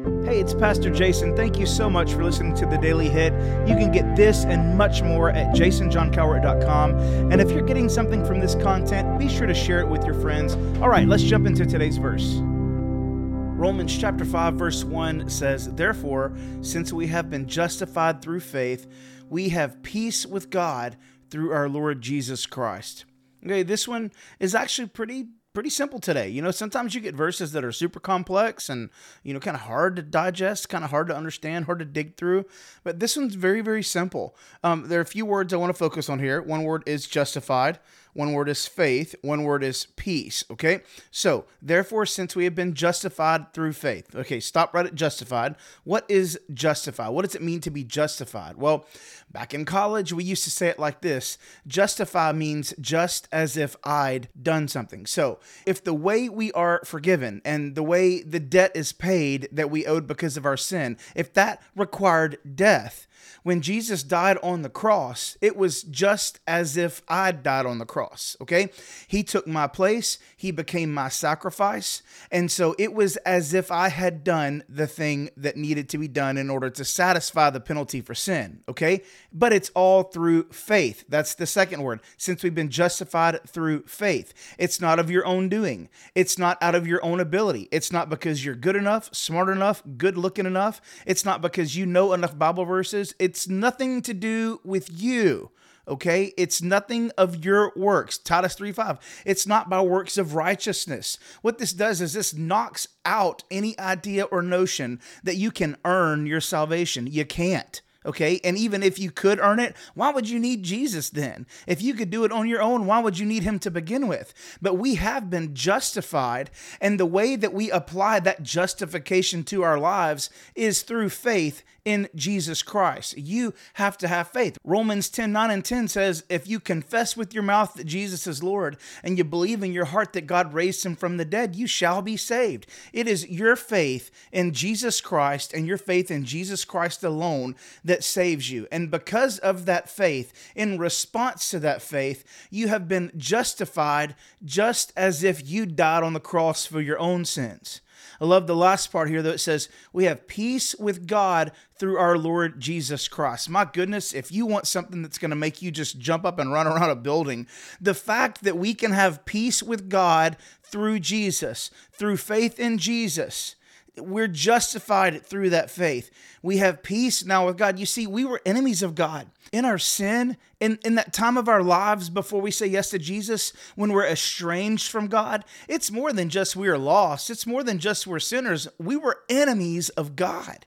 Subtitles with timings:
[0.00, 1.36] Hey, it's Pastor Jason.
[1.36, 3.34] Thank you so much for listening to the Daily Hit.
[3.68, 7.30] You can get this and much more at jasonjohncowart.com.
[7.30, 10.14] And if you're getting something from this content, be sure to share it with your
[10.14, 10.54] friends.
[10.80, 12.38] All right, let's jump into today's verse.
[12.40, 16.32] Romans chapter 5 verse 1 says, "Therefore,
[16.62, 18.86] since we have been justified through faith,
[19.28, 20.96] we have peace with God
[21.28, 23.04] through our Lord Jesus Christ."
[23.44, 26.28] Okay, this one is actually pretty pretty simple today.
[26.28, 28.90] You know, sometimes you get verses that are super complex and,
[29.22, 32.16] you know, kind of hard to digest, kind of hard to understand, hard to dig
[32.16, 32.44] through.
[32.84, 34.36] But this one's very, very simple.
[34.62, 36.40] Um, there are a few words I want to focus on here.
[36.40, 37.78] One word is justified.
[38.12, 39.14] One word is faith.
[39.22, 40.44] One word is peace.
[40.50, 40.80] Okay.
[41.10, 45.54] So, therefore, since we have been justified through faith, okay, stop right at justified.
[45.84, 47.10] What is justified?
[47.10, 48.56] What does it mean to be justified?
[48.56, 48.86] Well,
[49.30, 53.76] back in college, we used to say it like this justify means just as if
[53.84, 55.06] I'd done something.
[55.06, 59.70] So, if the way we are forgiven and the way the debt is paid that
[59.70, 63.06] we owed because of our sin, if that required death,
[63.42, 67.86] when Jesus died on the cross, it was just as if I died on the
[67.86, 68.70] cross, okay?
[69.06, 72.02] He took my place, He became my sacrifice.
[72.30, 76.08] And so it was as if I had done the thing that needed to be
[76.08, 79.02] done in order to satisfy the penalty for sin, okay?
[79.32, 81.04] But it's all through faith.
[81.08, 82.00] That's the second word.
[82.16, 86.74] Since we've been justified through faith, it's not of your own doing, it's not out
[86.74, 87.68] of your own ability.
[87.70, 90.80] It's not because you're good enough, smart enough, good looking enough.
[91.06, 93.14] It's not because you know enough Bible verses.
[93.18, 95.50] It's nothing to do with you.
[95.88, 98.18] Okay, it's nothing of your works.
[98.18, 99.22] Titus 3 5.
[99.24, 101.18] It's not by works of righteousness.
[101.42, 106.26] What this does is this knocks out any idea or notion that you can earn
[106.26, 107.06] your salvation.
[107.06, 107.80] You can't.
[108.06, 108.40] Okay.
[108.42, 111.46] And even if you could earn it, why would you need Jesus then?
[111.66, 114.08] If you could do it on your own, why would you need him to begin
[114.08, 114.32] with?
[114.62, 116.50] But we have been justified.
[116.80, 122.08] And the way that we apply that justification to our lives is through faith in
[122.14, 123.16] Jesus Christ.
[123.16, 124.58] You have to have faith.
[124.64, 128.42] Romans 10 9 and 10 says, If you confess with your mouth that Jesus is
[128.42, 131.66] Lord and you believe in your heart that God raised him from the dead, you
[131.66, 132.66] shall be saved.
[132.92, 138.04] It is your faith in Jesus Christ and your faith in Jesus Christ alone that
[138.04, 138.66] saves you.
[138.70, 144.14] And because of that faith, in response to that faith, you have been justified
[144.44, 147.80] just as if you died on the cross for your own sins.
[148.20, 149.30] I love the last part here, though.
[149.30, 153.48] It says, We have peace with God through our Lord Jesus Christ.
[153.48, 156.52] My goodness, if you want something that's going to make you just jump up and
[156.52, 157.46] run around a building,
[157.80, 163.56] the fact that we can have peace with God through Jesus, through faith in Jesus,
[164.00, 166.10] we're justified through that faith.
[166.42, 167.78] We have peace now with God.
[167.78, 171.48] You see, we were enemies of God in our sin, in, in that time of
[171.48, 175.44] our lives before we say yes to Jesus, when we're estranged from God.
[175.68, 178.68] It's more than just we are lost, it's more than just we're sinners.
[178.78, 180.66] We were enemies of God.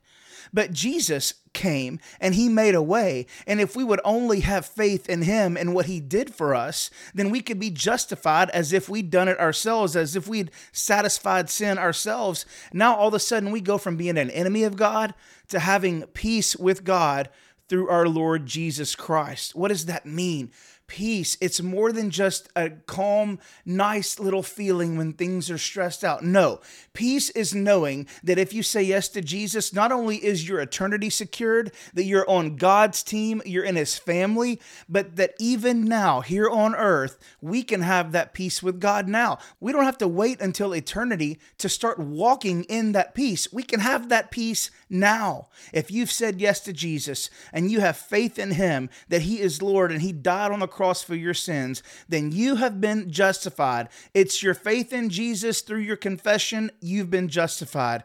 [0.54, 3.26] But Jesus came and he made a way.
[3.48, 6.90] And if we would only have faith in him and what he did for us,
[7.14, 11.50] then we could be justified as if we'd done it ourselves, as if we'd satisfied
[11.50, 12.46] sin ourselves.
[12.72, 15.14] Now all of a sudden we go from being an enemy of God
[15.50, 17.30] to having peace with God
[17.68, 19.56] through our Lord Jesus Christ.
[19.56, 20.52] What does that mean?
[20.94, 21.38] Peace.
[21.42, 26.24] It's more than just a calm, nice little feeling when things are stressed out.
[26.24, 26.62] No,
[26.94, 31.10] peace is knowing that if you say yes to Jesus, not only is your eternity
[31.10, 36.48] secured, that you're on God's team, you're in his family, but that even now, here
[36.48, 39.40] on earth, we can have that peace with God now.
[39.60, 43.52] We don't have to wait until eternity to start walking in that peace.
[43.52, 45.48] We can have that peace now.
[45.74, 49.60] If you've said yes to Jesus and you have faith in him that he is
[49.60, 53.90] Lord and he died on the cross for your sins, then you have been justified.
[54.14, 58.04] It's your faith in Jesus through your confession, you've been justified.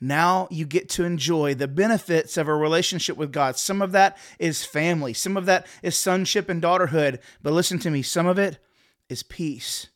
[0.00, 3.56] Now you get to enjoy the benefits of a relationship with God.
[3.56, 7.20] Some of that is family, some of that is sonship and daughterhood.
[7.42, 8.58] But listen to me, some of it
[9.08, 9.88] is peace.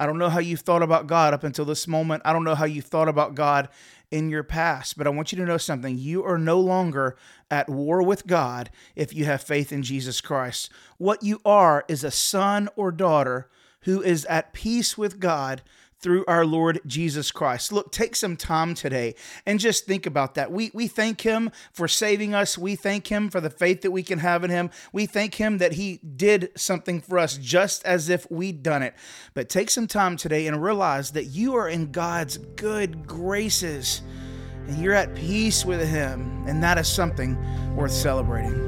[0.00, 2.22] I don't know how you've thought about God up until this moment.
[2.24, 3.68] I don't know how you thought about God
[4.10, 4.96] in your past.
[4.96, 5.98] But I want you to know something.
[5.98, 7.16] You are no longer
[7.50, 10.70] at war with God if you have faith in Jesus Christ.
[10.96, 13.48] What you are is a son or daughter
[13.82, 15.62] who is at peace with God
[16.00, 17.72] through our Lord Jesus Christ.
[17.72, 19.14] Look, take some time today
[19.44, 20.52] and just think about that.
[20.52, 22.56] We, we thank Him for saving us.
[22.56, 24.70] We thank Him for the faith that we can have in Him.
[24.92, 28.94] We thank Him that He did something for us just as if we'd done it.
[29.34, 34.02] But take some time today and realize that you are in God's good graces
[34.68, 37.36] and you're at peace with Him, and that is something
[37.74, 38.67] worth celebrating.